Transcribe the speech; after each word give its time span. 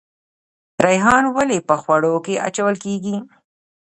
ریحان 0.85 1.23
ولې 1.35 1.57
په 1.67 1.75
خوړو 1.81 2.13
کې 2.25 2.41
اچول 2.47 2.75
کیږي؟ 2.85 3.17